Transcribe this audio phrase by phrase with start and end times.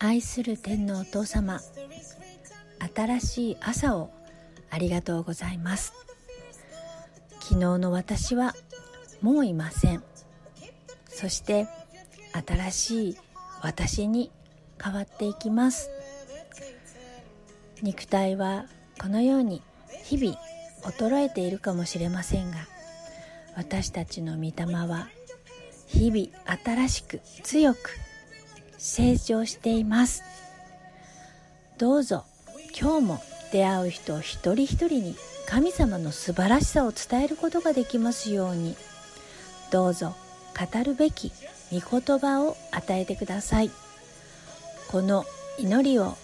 [0.00, 1.60] 愛する天のお父様
[2.96, 4.10] 新しい朝を
[4.68, 5.92] ありがとうございます。
[7.40, 8.56] 昨日の私は
[9.22, 10.02] もういません。
[11.06, 11.68] そして
[12.32, 13.16] 新しい
[13.62, 14.32] 私に
[14.82, 15.88] 変わっていきます。
[17.80, 18.66] 肉体は
[19.00, 19.62] このように
[20.02, 20.36] 日々
[20.82, 22.56] 衰えているかもしれませんが
[23.56, 25.08] 私たちの御霊は
[25.86, 27.96] 日々新しく強く
[28.78, 30.22] 成長しています。
[31.78, 32.24] どうぞ
[32.78, 35.16] 今日も出会う人一人一人に
[35.46, 38.76] 神様の素晴らしさを伝えることができますように。
[39.70, 40.14] どうぞ
[40.58, 41.32] 語るべき
[41.72, 43.70] 御言葉を与えてください。
[44.88, 45.24] この
[45.58, 46.16] 祈りを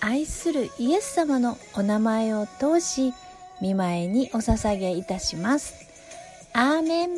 [0.00, 3.12] 愛するイエス様のお名前を通し
[3.60, 5.74] 見舞いにお捧げいたします。
[6.52, 7.10] アーメン。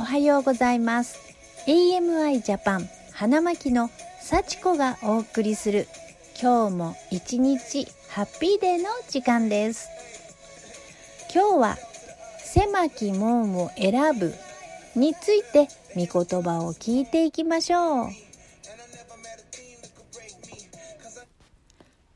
[0.00, 1.18] おはようございます。
[1.66, 5.88] AMI ジャパン花巻の幸子がお送りする
[6.40, 9.88] 今日も一日ハッピーデーの時間です。
[11.34, 11.76] 今日は
[12.38, 14.32] 狭き門を選ぶ
[14.94, 18.08] について御言葉を聞いていきましょう。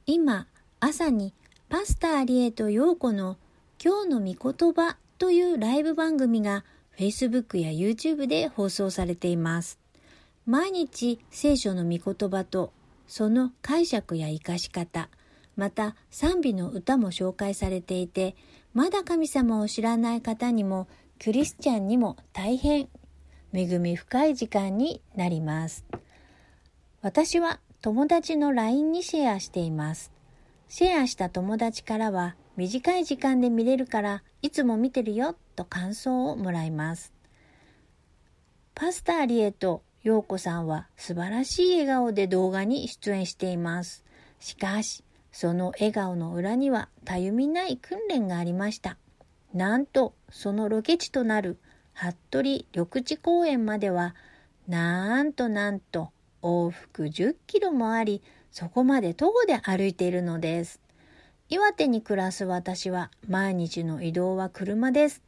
[0.06, 0.46] 今
[0.78, 1.34] 朝に
[1.68, 3.36] パスタアリエと陽子の
[3.84, 6.64] 今日の御言葉というライブ番組が
[6.98, 9.78] Facebook や YouTube で放送されています。
[10.46, 12.72] 毎日聖書の御言葉と
[13.06, 15.08] その解釈や活かし方、
[15.56, 18.34] また賛美の歌も紹介されていて、
[18.74, 20.88] まだ神様を知らない方にも
[21.22, 22.88] クリスチャンにも大変
[23.52, 25.84] 恵み深い時間になります。
[27.02, 30.10] 私は友達の LINE にシェアしています。
[30.68, 37.12] シェアした友達からは短い時間で見れるからいつも見てるよと感想をもらいます。
[38.74, 44.04] パスターリエと陽子さんは素晴らしい笑顔で動画に出演しています。
[44.38, 48.98] しかし、その笑顔の裏にはたゆみない訓練がありました。
[49.54, 51.58] なんと、そのロケ地となる
[51.94, 54.14] 服部緑地公園までは、
[54.68, 56.10] なんとなんと
[56.42, 60.80] 往復10キロもあり、そこまで徒歩で歩いているのです。
[61.52, 65.20] 岩手に暮らす私は毎日の移動は車です。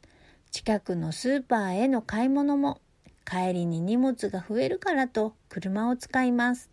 [0.50, 2.80] 近くのスーパーへの買い物も
[3.26, 6.70] 帰りに荷物が増えるからと車を使います。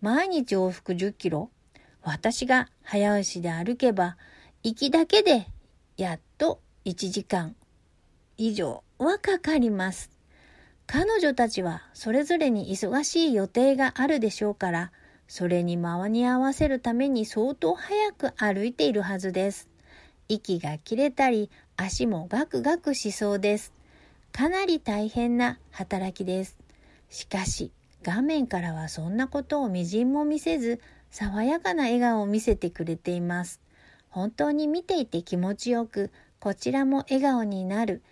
[0.00, 1.50] 毎日往復10キロ
[2.00, 4.16] 私が早押しで歩けば
[4.62, 5.48] 行きだけで
[5.98, 7.54] やっと1時間
[8.38, 10.10] 以上はかかります。
[10.86, 14.92] 彼女たちはそれぞれに忙しい予定があるでしょうから、
[15.34, 19.66] それに間に合わせるために相当早く歩いているはずです。
[20.28, 23.72] 息が切れたり、足もガクガクしそうです。
[24.30, 26.58] かなり大変な働きです。
[27.08, 27.72] しかし、
[28.02, 33.62] 画面からはそんなことをみじんも見せず、爽やかな笑顔を見せてくれています。
[34.10, 36.10] 本当に見ていて気持ちよく、
[36.40, 38.02] こちらも笑顔になる、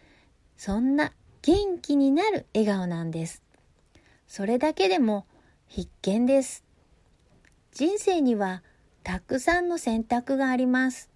[0.56, 3.42] そんな元気になる笑顔なんです。
[4.26, 5.26] それだけでも
[5.68, 6.69] 必見です。
[7.80, 8.62] 人生には
[9.04, 11.08] たくさんの選択があります。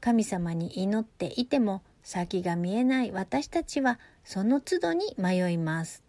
[0.00, 6.04] 神様に祈っていても先が見えない私たちはその都度に迷います。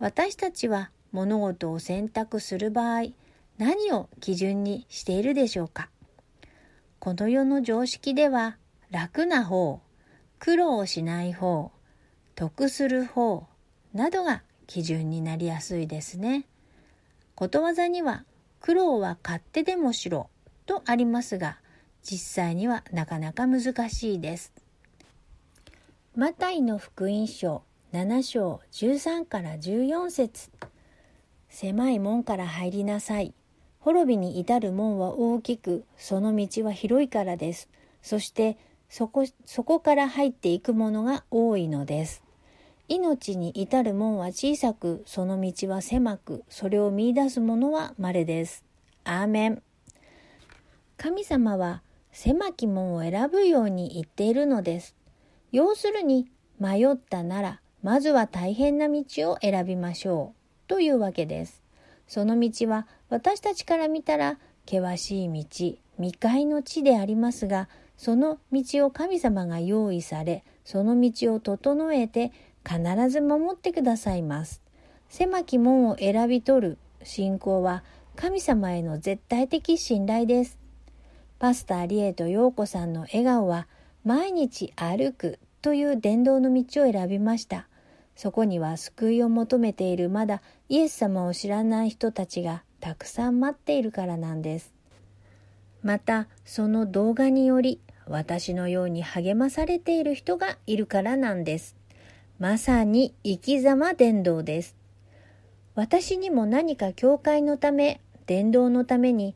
[0.00, 3.12] 私たちは物事を選択する場合、
[3.56, 5.90] 何を基準にしているでしょうか？
[6.98, 8.56] この世の常識では
[8.90, 9.80] 楽な方、
[10.40, 11.70] 苦労しない方、
[12.34, 13.46] 得する方
[13.94, 16.46] などが基準になりやすいですね。
[17.36, 18.24] ことわざには
[18.60, 20.30] 苦労は買ってでもしろ
[20.66, 21.58] とありますが
[22.02, 24.52] 実際にはなかなか難しいです。
[26.16, 27.62] マタイの福音書
[27.92, 30.50] 7章13から14節
[31.48, 33.34] 狭い門から入りなさい。
[33.80, 37.68] 滅びに至る門は大きく、その道は広いからです。
[38.02, 42.22] そしてそこ、そこから入っていくものが多いのです。
[42.90, 48.64] 命に至る門は小さく、その道は狭く、それを見出す者は稀です。
[49.04, 49.62] アーメン。
[50.96, 54.96] 神様は狭き門を選ぶように言っているのです。
[55.52, 56.26] 要するに、
[56.58, 60.68] 迷ったなら、まずは大変な道を選びましょう。
[60.68, 61.62] というわけです。
[62.08, 64.36] その道は私たちから見たら
[64.68, 72.32] 険しい道、未開の地でありますが、その道を神様が用意され、その道を整えて
[72.68, 74.62] 必ず守ってくださいます。
[75.08, 77.82] 狭き門を選び取る信仰は
[78.16, 80.58] 神様への絶対的信頼です。
[81.38, 83.66] パスタ・リエと陽子さんの笑顔は
[84.04, 87.66] 毎日歩くという伝道の道を選びました。
[88.14, 94.74] そこには救いを求めているまだイエス様を知らない人たちがたくさん待っているからなんです。
[95.82, 101.79] またその動画により私のように励まされている人がいるからなんです。
[102.40, 104.74] まさに生き様伝道です。
[105.74, 109.34] 私にも何か教会のため、伝道のために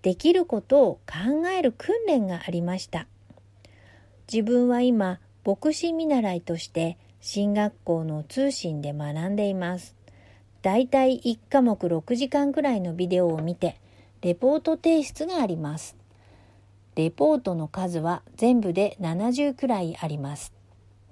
[0.00, 3.06] できることを考える訓練がありました。
[4.32, 9.94] 自分は今、牧師見習いとして進学校の通信で学んでいます。
[10.62, 13.78] だいたい1科目6時間くらいのビデオを見て、
[14.22, 15.98] レポート提出があります。
[16.94, 20.57] レポートの数は全部で70くらいあります。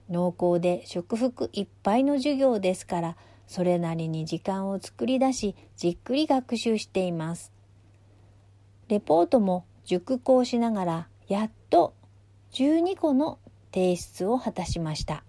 [0.09, 3.17] 濃厚で食服いっぱいの授業ですから、
[3.47, 7.53] それなりに時間を作り出し、じっくり学習しています。
[8.89, 11.95] レポートも熟考しながら、やっと
[12.53, 13.39] 12個の
[13.73, 15.25] 提出を果たしました。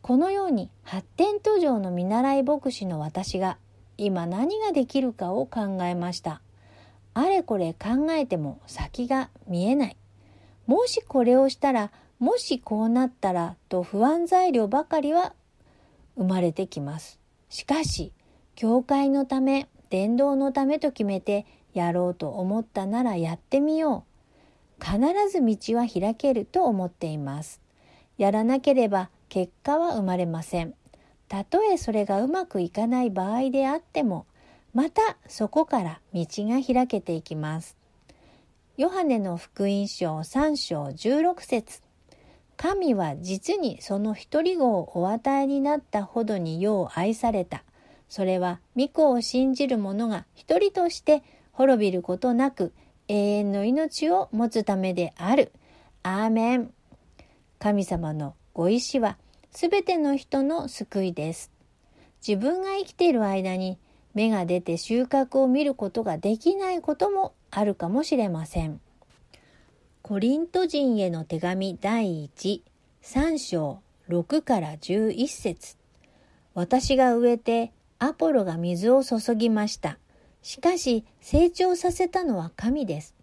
[0.00, 3.58] このように発展途上の見習い牧師の私が
[3.98, 6.40] 今何ができるかを考えました。
[7.12, 9.96] あれこれ考えても先が見えない。
[10.66, 15.34] もしこれをしたら、もしこうなったらと不安材料ばかりは
[16.16, 17.20] 生まれてきます。
[17.48, 18.12] しかし、
[18.56, 24.04] 教会のため、伝道のためと決めてやろうと思ったならやってみよ
[24.80, 24.84] う。
[24.84, 24.98] 必
[25.30, 27.60] ず道は開けると思っています。
[28.16, 30.74] やらなければ結果は生まれません。
[31.28, 34.26] たとえそれがうまくいかない場合であっても、
[34.74, 37.76] またそこから道が開けていきます。
[38.76, 41.80] ヨハネの福音書3章16節
[42.58, 47.62] 神は実にその一人子をお与えになったほどに世を愛された。
[48.08, 51.22] それは御子を信じる者が一人として
[51.52, 52.72] 滅びることなく
[53.06, 55.52] 永遠の命を持つためである。
[56.02, 56.72] アーメン。
[57.60, 59.18] 神様のご意志は
[59.52, 61.52] すべての人の救いです。
[62.26, 63.78] 自分が生きている間に
[64.14, 68.80] 芽が出て収穫を見ることができないこともあるかもしれません。
[70.08, 72.62] コリント人への手紙第1、
[73.02, 75.76] 3章6から11節
[76.54, 79.98] 私が植えてアポロが水を注ぎました。
[80.40, 83.14] しかし成長させたのは神です。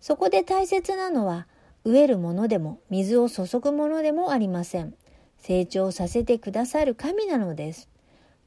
[0.00, 1.46] そこで大切なのは
[1.84, 4.92] 植えるものでも水を注ぐものでもありません。
[5.38, 7.88] 成長させてくださる神なのです。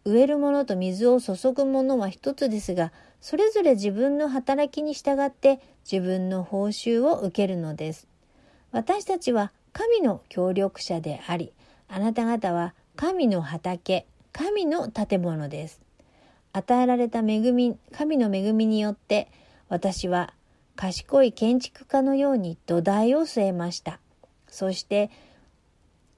[0.04, 2.92] 植えるものと水を注ぐものは一つですが、
[3.22, 5.60] それぞれ自分の働きに従って
[5.90, 8.08] 自分の報酬を受けるのです。
[8.72, 11.54] 私たちは神の協力者であり、
[11.88, 15.81] あなた方は神の畑、神の建物です。
[16.54, 19.30] 与えられた恵み、神の恵みによって
[19.69, 20.34] 私は
[20.75, 24.00] 賢い建築家のように土台を据えました。
[24.48, 25.10] そして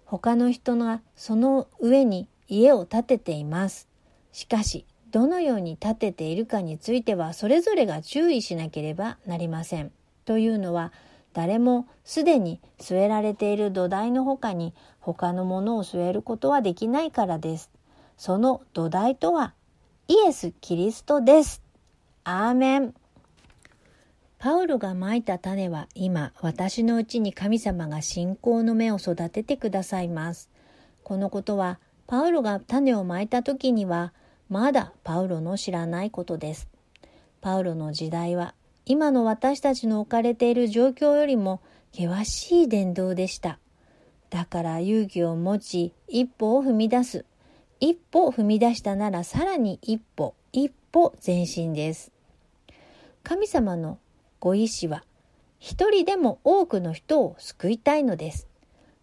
[0.06, 3.88] 他の人がその上に家を建てています。
[4.32, 9.92] しかし、どのように建てているかについてはそれぞれが注意しなければなりません。
[10.26, 10.94] というのは、
[11.34, 17.72] 誰もすでに据えられている土台の他に他のものを据えることはできないからです。
[18.18, 19.54] その土台とは
[20.08, 21.62] イエス・キリストです。
[22.24, 22.94] アーメン。
[24.40, 30.50] パウロがまいた種は今私のうちに神様が信仰の芽を育ててくださいます。
[31.04, 34.14] このことはパウロが種をまいた時には
[34.50, 36.68] まだパウロの知らないことです。
[37.40, 43.60] パウロの時代は今の私たちの置かれている状況よりも険しい伝道でした。
[44.32, 47.26] だから勇気を持ち一歩を踏み出す。
[47.80, 52.12] 一歩踏み出したならさらに一歩、一歩前進です。
[53.24, 54.00] 神様の
[54.40, 55.04] ご意志は
[55.60, 58.48] 一人でも多くの人を救いたいのです。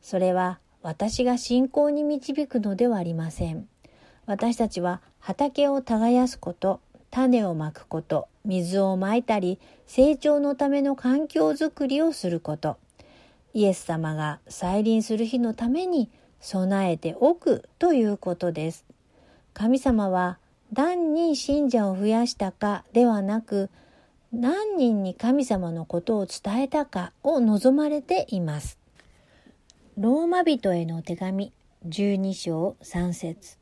[0.02, 3.68] それは私が信仰に導くのではありません。
[4.26, 6.80] 私たちは畑を耕すこと、
[7.10, 12.76] 種をまくこと、水をまいたり、成長のための環境づくりをすること、
[13.54, 18.84] イエス様が再臨する日のために備えておくということです。
[19.54, 20.38] 神様は
[20.72, 23.70] 何人信者を増やしたかではなく、
[24.32, 28.78] 何人に神様のことを伝えたかを望まれています。
[29.96, 31.52] ローマ人への手紙
[31.88, 33.56] 12章3節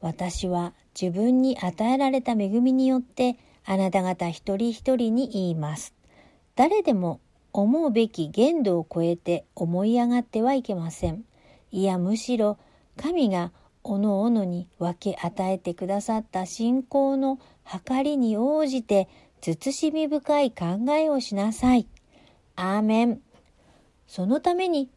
[0.00, 5.94] 私は自分に与えられた恵みによってあなた方一人一人に言います。
[6.56, 7.20] 誰でも
[7.52, 11.24] 思うべき限度を超えて思い上がってはいけません。
[11.70, 12.58] いやむしろ
[12.96, 13.52] 神が
[13.82, 17.38] おのおのに分け与えてくださった信仰の
[17.86, 19.08] 計りに応じて
[19.40, 21.86] 慎み深い考えをしなさい。
[22.56, 23.20] アーメン。
[24.06, 24.90] そのために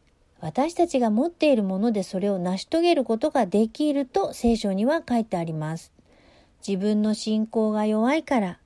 [0.44, 5.90] 私たちが持っているものでそれを成し遂げることができると聖書には書いてあります。
[6.66, 8.58] 自分の信仰が弱いから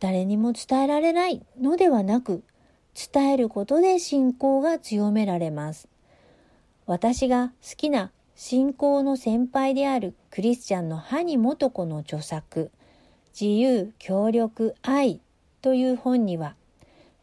[0.00, 2.42] 誰にも伝えられないのではなく
[3.12, 5.88] 伝えることで信仰が強められます。
[6.86, 12.70] 私が好きな信仰の先輩であるクリスチャンの萩元子の著作
[13.38, 15.20] 自由、協力、愛
[15.60, 16.54] という本には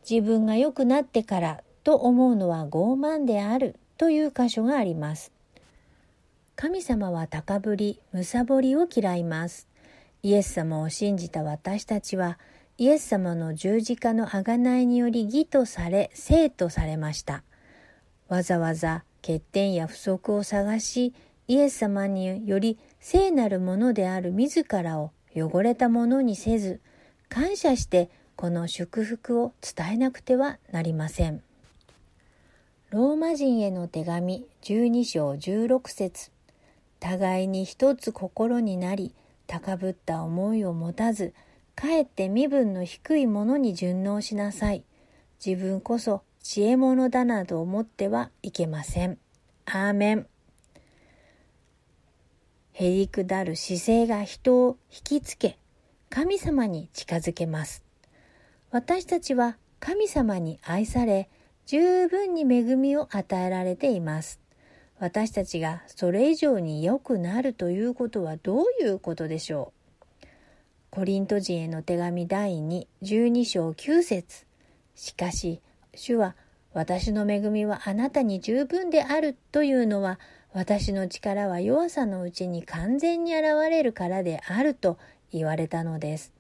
[0.08, 5.32] 自分が良くなってからと思うのは傲慢であるという箇所があります。
[6.56, 9.68] 神様は高ぶり、むさぼりを嫌います。
[10.24, 12.38] イエス様を信じた私たちは
[12.78, 17.44] イエス様の十字架の贖いにより義とされ、生とされました。
[18.28, 21.14] わざわざ欠点や不足を探し、
[21.48, 26.80] イエス様により聖なるものである自らを汚れたものにせず、
[27.30, 31.44] 感謝してこの祝福を伝えなくてはなりません。
[32.92, 36.30] ローマ人への手紙12章16節
[37.00, 39.16] 互いに一つ心になり、
[39.48, 41.34] 高ぶった思いを持たず、
[41.74, 44.84] かえって身分の低いものに順応しなさい。
[45.44, 49.18] 自分こそ知恵者だなど思ってはいけません。
[49.64, 50.28] アーメン。
[52.74, 55.58] へりくだる姿勢が人を引きつけ、
[56.10, 57.86] 神様に近づけます。
[58.70, 61.30] 私たちは神様に愛され、
[61.65, 64.39] 十分に恵みを与えられています。
[65.00, 69.74] 私たちがそれ以上に良くなるということはどういうことでしょ
[70.22, 70.25] う？
[70.91, 74.46] コリント人への手紙第2、12章9節
[74.94, 75.62] しかし、
[75.96, 76.36] 主は、
[76.74, 80.20] 私の恵みはあなたに十分であるというのは、
[80.53, 84.98] 私の力は弱さのうちに完全に現れるからであると
[85.32, 86.34] 言われたのです。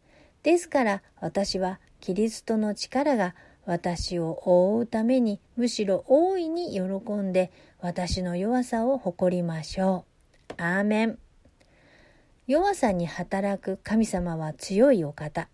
[0.43, 6.81] ですから私はキリストの力が私を覆うためにむしろ大いに喜
[7.13, 10.05] んで私の弱さを誇りましょ
[10.49, 10.53] う。
[10.61, 11.19] アーメン。
[12.47, 15.47] 弱さに働く神様は強いお方。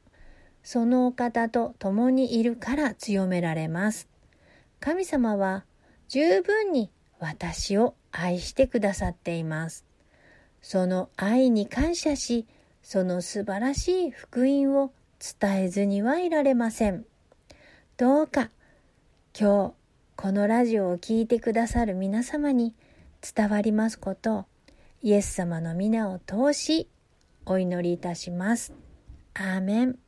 [0.64, 4.08] そのお方と共にいるから強められます。
[4.80, 5.66] 神様は
[6.08, 9.86] 十分に私を愛してくださっています。
[10.62, 12.48] その愛に感謝し、
[12.82, 14.92] その素晴らしい福音を
[15.40, 17.06] 伝えずにはいられません。
[17.98, 18.52] どうか
[19.36, 19.74] 今日
[20.16, 22.76] このラジオを聴いてくださる皆様に
[23.36, 24.46] 伝わりますことを
[25.02, 26.88] イエス様の皆を通し
[27.48, 28.72] お祈りいたします。
[29.34, 30.00] アーメン。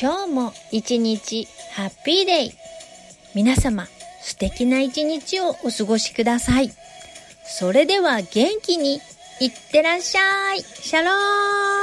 [0.00, 2.50] 今日も一日ハッピーデイ。
[3.36, 3.86] 皆様
[4.20, 6.72] 素敵な一日をお過ごしください。
[7.44, 8.94] それでは元気に
[9.40, 10.60] いってらっしゃい。
[10.60, 11.77] シャローン